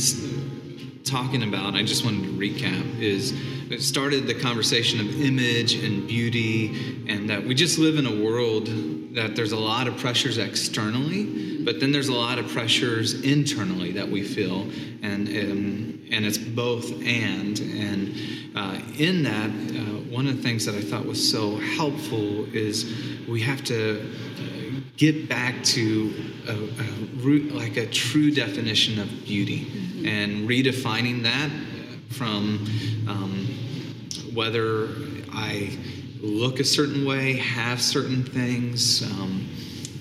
talking 1.03 1.43
about, 1.43 1.73
I 1.75 1.83
just 1.83 2.05
wanted 2.05 2.23
to 2.23 2.31
recap, 2.31 2.99
is 2.99 3.33
it 3.71 3.81
started 3.81 4.27
the 4.27 4.33
conversation 4.33 4.99
of 4.99 5.21
image 5.21 5.73
and 5.75 6.07
beauty, 6.07 7.05
and 7.07 7.29
that 7.29 7.43
we 7.43 7.55
just 7.55 7.79
live 7.79 7.97
in 7.97 8.05
a 8.05 8.23
world 8.23 8.67
that 9.15 9.35
there's 9.35 9.51
a 9.51 9.57
lot 9.57 9.87
of 9.87 9.97
pressures 9.97 10.37
externally, 10.37 11.50
but 11.63 11.79
then 11.79 11.91
there's 11.91 12.09
a 12.09 12.13
lot 12.13 12.39
of 12.39 12.47
pressures 12.49 13.21
internally 13.21 13.91
that 13.93 14.07
we 14.07 14.23
feel, 14.23 14.61
and 15.01 15.27
and, 15.27 16.07
and 16.11 16.25
it's 16.25 16.37
both 16.37 16.91
and. 17.05 17.59
And 17.59 18.15
uh, 18.55 18.79
in 18.97 19.23
that, 19.23 19.49
uh, 19.49 20.01
one 20.11 20.27
of 20.27 20.37
the 20.37 20.43
things 20.43 20.65
that 20.65 20.75
I 20.75 20.81
thought 20.81 21.05
was 21.05 21.31
so 21.31 21.57
helpful 21.57 22.45
is 22.53 22.85
we 23.27 23.41
have 23.41 23.63
to 23.65 24.01
uh, 24.01 24.79
get 24.97 25.29
back 25.29 25.63
to 25.63 26.13
a, 26.47 26.53
a 26.53 27.23
root, 27.23 27.53
like 27.53 27.77
a 27.77 27.85
true 27.87 28.31
definition 28.31 28.99
of 28.99 29.07
beauty, 29.25 29.67
and 30.05 30.49
redefining 30.49 31.23
that 31.23 31.49
from 32.09 32.67
um, 33.07 33.47
whether 34.33 34.89
I 35.31 35.77
look 36.19 36.59
a 36.59 36.63
certain 36.63 37.05
way, 37.05 37.37
have 37.37 37.81
certain 37.81 38.23
things, 38.23 39.01
um, 39.11 39.47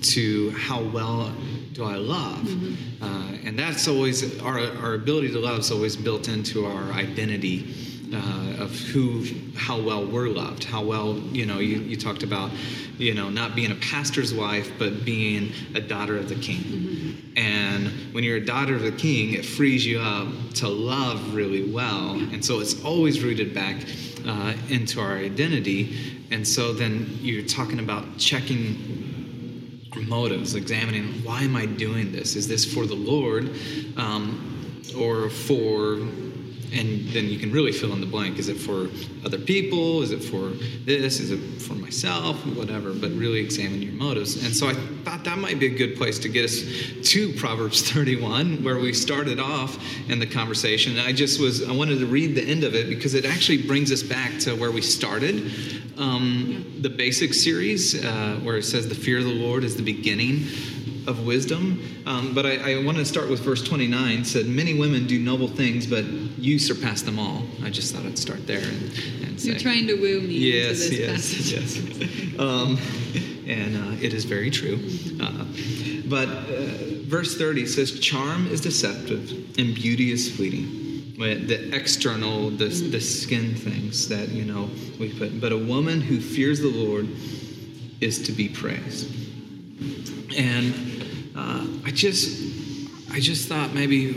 to 0.03 0.51
how 0.51 0.83
well 0.83 1.33
do 1.73 1.85
I 1.85 1.97
love. 1.97 2.49
Uh, 3.03 3.33
and 3.45 3.59
that's 3.59 3.89
always, 3.89 4.41
our, 4.41 4.59
our 4.59 4.95
ability 4.95 5.33
to 5.33 5.39
love 5.39 5.61
is 5.61 5.71
always 5.71 5.97
built 5.97 6.29
into 6.29 6.67
our 6.67 6.93
identity. 6.93 7.75
Uh, 8.13 8.65
of 8.65 8.77
who, 8.77 9.25
how 9.57 9.81
well 9.81 10.05
we're 10.05 10.27
loved, 10.27 10.65
how 10.65 10.83
well, 10.83 11.17
you 11.31 11.47
know, 11.47 11.61
you, 11.61 11.79
you 11.79 11.97
talked 11.97 12.25
about, 12.25 12.51
you 12.99 13.15
know, 13.15 13.31
not 13.31 13.55
being 13.55 13.71
a 13.71 13.77
pastor's 13.77 14.35
wife, 14.35 14.73
but 14.81 15.05
being 15.05 15.53
a 15.77 15.81
daughter 15.81 16.17
of 16.17 16.29
the 16.29 16.35
king. 16.35 17.33
And 17.37 17.87
when 18.13 18.25
you're 18.25 18.39
a 18.39 18.45
daughter 18.45 18.75
of 18.75 18.83
the 18.83 18.91
king, 18.91 19.35
it 19.35 19.45
frees 19.47 19.87
you 19.87 20.01
up 20.01 20.27
to 20.55 20.69
love 20.69 21.35
really 21.35 21.73
well. 21.73 22.19
And 22.19 22.45
so 22.45 22.59
it's 22.59 22.85
always 22.85 23.23
rooted 23.23 23.55
back 23.55 23.77
uh, 24.27 24.55
into 24.69 25.01
our 25.01 25.17
identity. 25.17 26.27
And 26.33 26.47
so 26.47 26.73
then 26.73 27.17
you're 27.21 27.47
talking 27.47 27.79
about 27.79 28.19
checking 28.19 29.10
motives, 29.97 30.55
examining 30.55 31.25
why 31.25 31.43
am 31.43 31.57
I 31.57 31.67
doing 31.67 32.13
this? 32.13 32.37
Is 32.37 32.47
this 32.47 32.65
for 32.65 32.87
the 32.87 32.95
Lord 32.95 33.51
um, 33.97 34.83
or 34.97 35.31
for 35.31 35.99
and 36.73 37.09
then 37.09 37.27
you 37.27 37.39
can 37.39 37.53
really 37.53 37.73
fill 37.73 37.93
in 37.93 38.01
the 38.01 38.07
blank. 38.07 38.39
Is 38.39 38.49
it 38.49 38.57
for 38.57 38.89
other 39.25 39.39
people? 39.39 40.03
Is 40.03 40.13
it 40.13 40.23
for 40.23 40.51
this? 40.85 41.21
Is 41.21 41.31
it 41.31 41.39
for 41.63 41.75
myself? 41.75 42.37
Whatever. 42.47 42.93
But 42.93 43.11
really 43.13 43.41
examine 43.41 43.83
your 43.83 43.93
motives. 43.93 44.45
And 44.45 44.55
so 44.55 44.69
I 44.69 44.75
thought 45.05 45.25
that 45.25 45.39
might 45.39 45.59
be 45.59 45.67
a 45.67 45.77
good 45.77 45.97
place 45.97 46.19
to 46.21 46.29
get 46.29 46.45
us 46.45 46.63
to 47.11 47.33
Proverbs 47.35 47.83
31, 47.91 48.63
where 48.63 48.79
we 48.79 48.93
started 48.93 49.41
off 49.41 49.79
in 50.09 50.19
the 50.19 50.27
conversation. 50.27 50.99
And 50.99 51.03
I 51.03 51.13
just 51.13 51.41
was 51.41 51.69
I 51.69 51.73
wanted 51.73 51.99
to 51.99 52.07
read 52.07 52.35
the 52.35 52.45
end 52.45 52.65
of 52.65 52.75
it 52.75 52.89
because 52.89 53.15
it 53.15 53.25
actually 53.25 53.63
brings 53.63 53.91
us 53.93 54.03
back 54.03 54.39
to 54.41 54.55
where 54.55 54.71
we 54.71 54.83
started. 54.83 55.53
Um, 55.99 56.79
the 56.81 56.89
basic 56.89 57.35
series, 57.35 58.03
uh, 58.03 58.41
where 58.43 58.57
it 58.57 58.63
says 58.63 58.89
the 58.89 58.95
fear 58.95 59.19
of 59.19 59.25
the 59.25 59.35
Lord 59.35 59.65
is 59.65 59.77
the 59.77 59.83
beginning 59.83 60.47
of 61.07 61.27
wisdom. 61.27 61.83
Um, 62.07 62.35
but 62.35 62.47
I, 62.47 62.79
I 62.79 62.85
want 62.85 62.99
to 62.99 63.05
start 63.05 63.29
with 63.29 63.41
verse 63.41 63.63
29. 63.63 64.25
Said, 64.25 64.47
Many 64.47 64.79
women 64.79 65.07
do 65.07 65.19
noble 65.19 65.49
things, 65.49 65.87
but 65.87 66.05
you 66.05 66.59
surpass 66.59 67.03
them 67.03 67.19
all. 67.19 67.43
I 67.63 67.71
just 67.71 67.95
thought 67.95 68.05
I'd 68.05 68.19
start 68.19 68.47
there 68.47 68.59
and, 68.59 68.83
and 69.25 69.41
say. 69.41 69.51
You're 69.51 69.59
trying 69.59 69.87
to 69.87 69.95
woo 69.95 70.21
me 70.21 70.35
Yes, 70.35 70.91
yes, 70.91 71.11
passage. 71.11 71.53
yes. 72.33 72.39
Um, 72.39 72.79
and 73.47 73.77
uh, 73.77 74.05
it 74.05 74.15
is 74.15 74.25
very 74.25 74.51
true. 74.51 74.79
Uh, 75.21 75.45
but 76.07 76.29
uh, 76.29 77.03
verse 77.07 77.37
30 77.37 77.67
says, 77.67 77.99
Charm 78.01 78.47
is 78.47 78.61
deceptive 78.61 79.31
and 79.59 79.75
beauty 79.75 80.13
is 80.13 80.35
fleeting. 80.35 80.79
The 81.19 81.75
external, 81.75 82.49
the, 82.49 82.69
the 82.69 83.01
skin 83.01 83.55
things 83.55 84.09
that, 84.09 84.31
you 84.31 84.45
know, 84.45 84.71
we 84.99 85.13
put. 85.13 85.39
But 85.39 85.53
a 85.53 85.59
woman 85.59 86.01
who 86.01 86.19
fears 86.19 86.61
the 86.61 86.69
Lord 86.71 87.09
is 88.01 88.23
to 88.23 88.33
be 88.33 88.49
praised. 88.49 89.30
And 90.37 91.33
uh, 91.37 91.67
I 91.85 91.91
just, 91.91 92.41
I 93.13 93.21
just 93.21 93.49
thought 93.49 93.73
maybe 93.75 94.13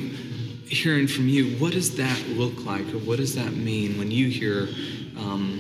hearing 0.67 1.07
from 1.07 1.27
you, 1.27 1.57
what 1.57 1.73
does 1.73 1.95
that 1.97 2.19
look 2.29 2.65
like, 2.65 2.87
or 2.93 2.99
what 2.99 3.17
does 3.17 3.35
that 3.35 3.53
mean 3.53 3.97
when 3.97 4.11
you 4.11 4.27
hear, 4.29 4.69
um, 5.17 5.59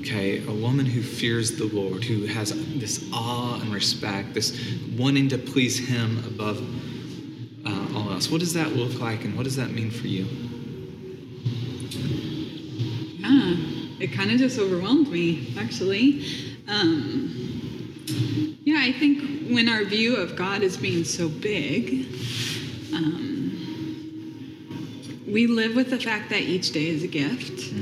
okay, 0.00 0.44
a 0.46 0.52
woman 0.52 0.86
who 0.86 1.02
fears 1.02 1.56
the 1.56 1.66
Lord, 1.66 2.02
who 2.04 2.26
has 2.26 2.50
this 2.78 3.08
awe 3.12 3.60
and 3.60 3.72
respect, 3.72 4.34
this 4.34 4.58
wanting 4.96 5.28
to 5.28 5.38
please 5.38 5.78
Him 5.78 6.18
above 6.26 6.60
uh, 7.66 7.98
all 7.98 8.10
else. 8.10 8.30
What 8.30 8.40
does 8.40 8.54
that 8.54 8.72
look 8.74 9.00
like, 9.00 9.24
and 9.24 9.36
what 9.36 9.44
does 9.44 9.56
that 9.56 9.70
mean 9.70 9.90
for 9.90 10.06
you? 10.06 10.26
Yeah, 13.18 13.54
it 14.00 14.12
kind 14.12 14.30
of 14.30 14.38
just 14.38 14.58
overwhelmed 14.58 15.08
me, 15.08 15.54
actually. 15.58 16.24
Um, 16.68 18.45
yeah, 18.66 18.80
I 18.80 18.90
think 18.90 19.48
when 19.48 19.68
our 19.68 19.84
view 19.84 20.16
of 20.16 20.34
God 20.34 20.62
is 20.62 20.76
being 20.76 21.04
so 21.04 21.28
big, 21.28 22.08
um, 22.92 23.52
we 25.24 25.46
live 25.46 25.76
with 25.76 25.90
the 25.90 26.00
fact 26.00 26.30
that 26.30 26.40
each 26.40 26.72
day 26.72 26.88
is 26.88 27.04
a 27.04 27.06
gift. 27.06 27.72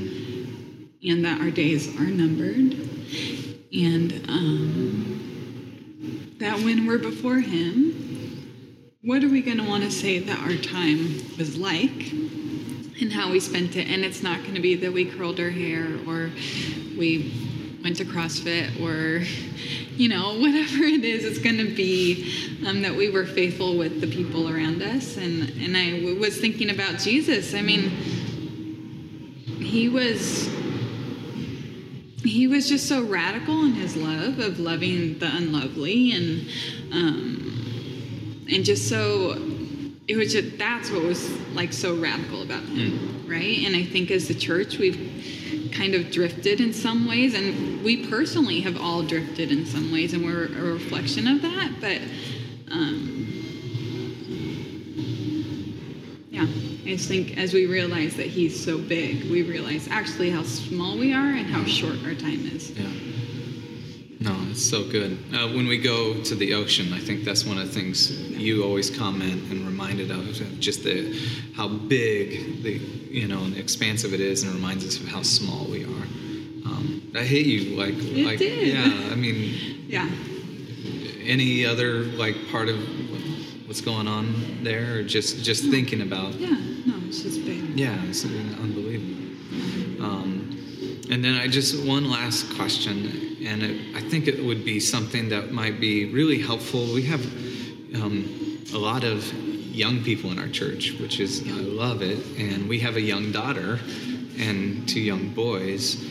and 1.06 1.24
that 1.24 1.40
our 1.40 1.50
days 1.50 1.88
are 1.98 2.04
numbered, 2.04 2.76
and 3.72 4.12
um, 4.28 6.36
that 6.38 6.58
when 6.60 6.86
we're 6.86 6.98
before 6.98 7.40
Him, 7.40 8.92
what 9.02 9.24
are 9.24 9.28
we 9.28 9.40
going 9.40 9.58
to 9.58 9.64
want 9.64 9.84
to 9.84 9.90
say 9.90 10.18
that 10.18 10.38
our 10.40 10.56
time 10.56 11.22
was 11.38 11.56
like 11.58 12.10
and 13.00 13.12
how 13.12 13.30
we 13.30 13.40
spent 13.40 13.76
it? 13.76 13.88
And 13.88 14.04
it's 14.04 14.22
not 14.22 14.42
going 14.42 14.54
to 14.54 14.62
be 14.62 14.74
that 14.76 14.92
we 14.92 15.06
curled 15.06 15.40
our 15.40 15.50
hair 15.50 15.88
or 16.06 16.30
we 16.96 17.32
went 17.84 17.96
to 17.98 18.04
CrossFit 18.06 18.80
or, 18.80 19.22
you 19.94 20.08
know, 20.08 20.38
whatever 20.40 20.82
it 20.84 21.04
is, 21.04 21.24
it's 21.24 21.38
going 21.38 21.58
to 21.58 21.74
be 21.74 22.56
um, 22.66 22.80
that 22.80 22.94
we 22.94 23.10
were 23.10 23.26
faithful 23.26 23.76
with 23.76 24.00
the 24.00 24.06
people 24.06 24.48
around 24.48 24.82
us. 24.82 25.18
And, 25.18 25.50
and 25.60 25.76
I 25.76 25.90
w- 26.00 26.18
was 26.18 26.40
thinking 26.40 26.70
about 26.70 26.98
Jesus. 26.98 27.54
I 27.54 27.60
mean, 27.60 27.90
he 29.60 29.88
was 29.88 30.48
he 32.22 32.46
was 32.46 32.70
just 32.70 32.88
so 32.88 33.02
radical 33.04 33.64
in 33.64 33.74
his 33.74 33.96
love 33.96 34.38
of 34.38 34.58
loving 34.58 35.18
the 35.18 35.26
unlovely 35.26 36.12
and 36.12 36.48
um, 36.90 38.46
and 38.50 38.64
just 38.64 38.88
so 38.88 39.32
it 40.08 40.16
was 40.16 40.32
just 40.32 40.56
that's 40.56 40.90
what 40.90 41.02
was 41.02 41.30
like 41.54 41.70
so 41.70 41.94
radical 41.96 42.40
about 42.40 42.62
him 42.62 43.26
right 43.28 43.58
and 43.66 43.76
i 43.76 43.84
think 43.84 44.10
as 44.10 44.26
the 44.26 44.34
church 44.34 44.78
we've 44.78 45.43
kind 45.74 45.94
of 45.94 46.10
drifted 46.10 46.60
in 46.60 46.72
some 46.72 47.06
ways 47.06 47.34
and 47.34 47.82
we 47.82 48.06
personally 48.08 48.60
have 48.60 48.80
all 48.80 49.02
drifted 49.02 49.50
in 49.50 49.66
some 49.66 49.90
ways 49.92 50.12
and 50.12 50.24
we're 50.24 50.46
a 50.46 50.72
reflection 50.72 51.26
of 51.26 51.42
that 51.42 51.72
but 51.80 51.98
um, 52.72 53.26
yeah 56.30 56.42
i 56.42 56.96
just 56.96 57.08
think 57.08 57.36
as 57.36 57.52
we 57.52 57.66
realize 57.66 58.16
that 58.16 58.26
he's 58.26 58.64
so 58.64 58.78
big 58.78 59.24
we 59.30 59.42
realize 59.42 59.88
actually 59.90 60.30
how 60.30 60.42
small 60.42 60.96
we 60.96 61.12
are 61.12 61.30
and 61.34 61.46
how 61.46 61.64
short 61.64 61.96
our 62.04 62.14
time 62.14 62.46
is 62.46 62.70
Yeah. 62.70 63.13
No, 64.54 64.60
it's 64.60 64.70
so 64.70 64.84
good. 64.88 65.18
Uh, 65.34 65.48
when 65.48 65.66
we 65.66 65.78
go 65.78 66.14
to 66.22 66.34
the 66.36 66.54
ocean, 66.54 66.92
I 66.92 67.00
think 67.00 67.24
that's 67.24 67.44
one 67.44 67.58
of 67.58 67.66
the 67.66 67.72
things 67.72 68.10
you 68.30 68.62
always 68.62 68.88
comment 68.88 69.50
and 69.50 69.66
reminded 69.66 70.12
of, 70.12 70.60
just 70.60 70.84
the 70.84 71.18
how 71.56 71.66
big 71.66 72.62
the 72.62 72.74
you 73.10 73.26
know 73.26 73.42
and 73.42 73.56
expansive 73.56 74.14
it 74.14 74.20
is, 74.20 74.44
and 74.44 74.54
reminds 74.54 74.86
us 74.86 75.00
of 75.00 75.08
how 75.08 75.22
small 75.22 75.64
we 75.66 75.84
are. 75.84 76.06
Um, 76.66 77.02
I 77.16 77.24
hate 77.24 77.46
you, 77.46 77.76
like, 77.76 77.94
It 77.94 78.26
like, 78.26 78.38
did. 78.38 78.68
yeah. 78.68 79.12
I 79.12 79.16
mean, 79.16 79.84
yeah 79.88 80.08
any 81.26 81.64
other 81.64 82.04
like 82.18 82.36
part 82.50 82.68
of 82.68 82.76
what's 83.66 83.80
going 83.80 84.06
on 84.06 84.62
there, 84.62 84.98
or 84.98 85.02
just 85.02 85.42
just 85.42 85.68
thinking 85.70 86.02
about 86.02 86.34
yeah 86.34 86.50
no 86.86 86.94
it's 87.08 87.22
just 87.22 87.44
big 87.44 87.76
yeah, 87.76 87.96
it's 88.04 88.24
unbelievable. 88.24 89.24
Um, 90.04 90.43
and 91.10 91.22
then 91.22 91.34
I 91.34 91.48
just 91.48 91.86
one 91.86 92.10
last 92.10 92.54
question, 92.54 93.36
and 93.44 93.62
it, 93.62 93.96
I 93.96 94.00
think 94.00 94.26
it 94.26 94.42
would 94.42 94.64
be 94.64 94.80
something 94.80 95.28
that 95.28 95.52
might 95.52 95.80
be 95.80 96.12
really 96.12 96.40
helpful. 96.40 96.92
We 96.94 97.02
have 97.02 97.24
um, 97.94 98.62
a 98.72 98.78
lot 98.78 99.04
of 99.04 99.32
young 99.74 100.02
people 100.02 100.30
in 100.30 100.38
our 100.38 100.48
church, 100.48 100.92
which 101.00 101.20
is 101.20 101.42
I 101.46 101.52
love 101.52 102.02
it, 102.02 102.24
and 102.38 102.68
we 102.68 102.80
have 102.80 102.96
a 102.96 103.00
young 103.00 103.32
daughter 103.32 103.78
and 104.38 104.88
two 104.88 105.00
young 105.00 105.28
boys. 105.30 106.02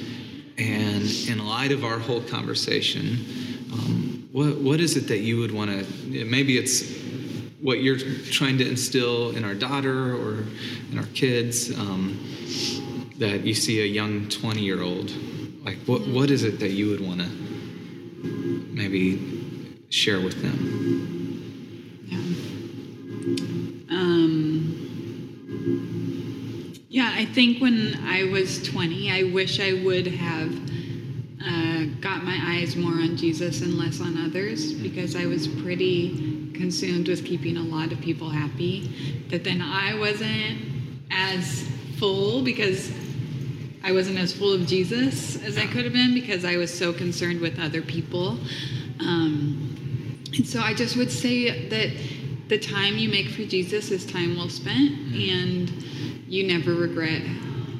And 0.58 1.04
in 1.28 1.44
light 1.46 1.72
of 1.72 1.84
our 1.84 1.98
whole 1.98 2.22
conversation, 2.22 3.18
um, 3.74 4.30
what 4.32 4.58
what 4.58 4.80
is 4.80 4.96
it 4.96 5.08
that 5.08 5.20
you 5.20 5.40
would 5.40 5.52
want 5.52 5.72
to? 5.72 6.26
Maybe 6.26 6.58
it's 6.58 6.84
what 7.62 7.80
you're 7.80 7.98
trying 7.98 8.58
to 8.60 8.70
instill 8.70 9.36
in 9.36 9.44
our 9.44 9.56
daughter 9.56 10.14
or 10.14 10.44
in 10.92 11.00
our 11.00 11.08
kids 11.14 11.72
um, 11.80 12.20
that 13.20 13.46
you 13.46 13.54
see 13.54 13.82
a 13.82 13.86
young 13.86 14.28
20 14.30 14.62
year 14.62 14.82
old 14.82 15.12
like 15.64 15.78
what 15.86 16.02
what 16.08 16.30
is 16.32 16.44
it 16.44 16.60
that 16.60 16.72
you 16.72 16.90
would 16.90 17.02
want 17.02 17.22
to 17.22 17.28
maybe 18.72 19.20
share 19.90 20.20
with 20.20 20.42
them 20.42 20.58
Yeah. 22.10 22.18
Um, 23.90 24.84
yeah, 26.90 27.12
I 27.16 27.26
think 27.26 27.62
when 27.62 28.00
I 28.06 28.26
was 28.26 28.62
20, 28.64 29.12
I 29.12 29.24
wish 29.24 29.60
I 29.60 29.74
would 29.84 30.08
have 30.08 30.54
uh, 31.44 31.86
got 32.02 32.24
my 32.24 32.38
eyes 32.42 32.76
more 32.76 32.94
on 32.94 33.18
Jesus 33.18 33.62
and 33.62 33.78
less 33.78 34.00
on 34.00 34.18
others 34.18 34.74
because 34.74 35.16
I 35.16 35.26
was 35.26 35.48
pretty 35.48 36.52
consumed 36.54 37.08
with 37.08 37.26
keeping 37.26 37.58
a 37.58 37.64
lot 37.64 37.92
of 37.92 38.00
people 38.02 38.30
happy. 38.30 39.26
That 39.30 39.44
then 39.44 39.62
I 39.62 39.98
wasn't 39.98 40.60
as 41.10 41.68
full 41.98 42.44
because 42.44 42.92
I 43.84 43.92
wasn't 43.92 44.18
as 44.18 44.32
full 44.34 44.54
of 44.54 44.66
Jesus 44.66 45.44
as 45.44 45.58
I 45.58 45.66
could 45.68 45.84
have 45.84 45.94
been 45.94 46.14
because 46.14 46.46
I 46.46 46.56
was 46.56 46.74
so 46.74 46.94
concerned 46.94 47.42
with 47.42 47.60
other 47.60 47.82
people. 47.82 48.38
Um, 49.02 50.18
and 50.34 50.48
so 50.48 50.62
I 50.62 50.74
just 50.74 50.96
would 50.96 51.12
say 51.12 51.68
that 51.68 51.90
the 52.48 52.58
time 52.58 52.98
you 52.98 53.10
make 53.10 53.30
for 53.30 53.44
Jesus 53.44 53.92
is 53.92 54.06
time 54.06 54.38
well 54.38 54.50
spent, 54.50 54.92
and 55.14 55.70
you 56.28 56.48
never 56.48 56.74
regret 56.74 57.22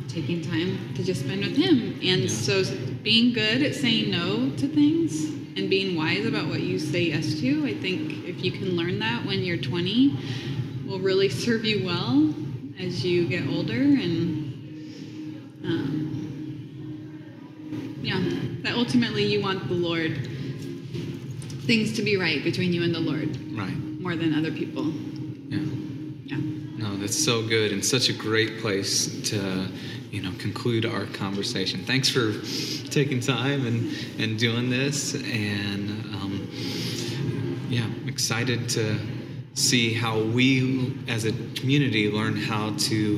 taking 0.08 0.42
time 0.42 0.94
to 0.96 1.04
just 1.04 1.22
spend 1.22 1.42
with 1.42 1.56
Him. 1.56 2.00
And 2.04 2.24
Yeah. 2.24 2.28
so 2.28 2.64
being 3.02 3.34
good 3.34 3.62
at 3.62 3.74
saying 3.74 4.12
no 4.12 4.50
to 4.58 4.68
things 4.68 5.26
and 5.56 5.70
being 5.70 5.96
wise 5.96 6.26
about 6.26 6.48
what 6.48 6.62
you 6.62 6.80
say 6.80 7.08
yes 7.10 7.40
to, 7.40 7.66
I 7.66 7.74
think 7.76 8.28
if 8.28 8.44
you 8.44 8.52
can 8.52 8.76
learn 8.76 9.00
that 9.00 9.26
when 9.26 9.44
you're 9.44 9.58
20, 9.58 10.14
will 10.86 11.00
really 11.00 11.30
serve 11.30 11.64
you 11.66 11.86
well 11.86 12.34
as 12.80 13.06
you 13.06 13.26
get 13.26 13.48
older 13.48 13.82
and 13.82 14.43
um, 15.64 16.00
yeah, 18.02 18.20
that 18.64 18.74
ultimately 18.76 19.24
you 19.26 19.42
want 19.42 19.68
the 19.68 19.74
Lord, 19.74 20.18
things 21.66 21.94
to 21.94 22.02
be 22.02 22.18
right 22.18 22.44
between 22.44 22.74
you 22.74 22.84
and 22.84 22.94
the 22.94 23.00
Lord 23.00 23.30
right 23.56 23.78
more 24.02 24.16
than 24.18 24.34
other 24.34 24.52
people. 24.52 24.86
yeah 25.48 25.60
Yeah. 26.26 26.38
no 26.78 26.98
that's 26.98 27.18
so 27.24 27.42
good 27.48 27.72
and 27.72 27.84
such 27.86 28.10
a 28.10 28.14
great 28.14 28.60
place 28.60 29.08
to 29.30 29.68
you 30.12 30.22
know 30.22 30.32
conclude 30.40 30.86
our 30.86 31.06
conversation 31.06 31.86
thanks 31.86 32.10
for 32.10 32.34
taking 32.90 33.22
time 33.22 33.66
and 33.66 33.96
and 34.20 34.38
doing 34.38 34.70
this 34.70 35.14
and 35.16 35.90
um, 36.16 36.48
yeah 37.70 37.86
I'm 37.86 38.10
excited 38.10 38.68
to 38.70 39.00
see 39.54 39.94
how 39.94 40.20
we 40.20 40.98
as 41.08 41.24
a 41.24 41.32
community 41.56 42.12
learn 42.12 42.36
how 42.36 42.72
to 42.90 43.16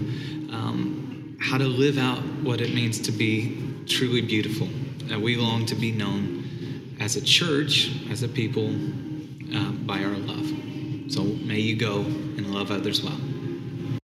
um, 0.52 1.05
how 1.39 1.58
to 1.58 1.65
live 1.65 1.98
out 1.98 2.19
what 2.43 2.62
it 2.62 2.74
means 2.74 3.00
to 3.02 3.12
be 3.12 3.84
truly 3.88 4.21
beautiful. 4.21 4.67
That 5.06 5.21
we 5.21 5.36
long 5.36 5.65
to 5.67 5.76
be 5.76 5.91
known 5.91 6.95
as 7.00 7.15
a 7.15 7.21
church 7.21 7.91
as 8.10 8.24
a 8.24 8.28
people 8.28 8.67
uh, 8.67 9.71
by 9.71 10.04
our 10.04 10.17
love. 10.17 11.12
So 11.12 11.24
may 11.24 11.60
you 11.60 11.76
go 11.76 12.02
and 12.02 12.54
love 12.54 12.71
others 12.71 13.04
well 13.04 13.19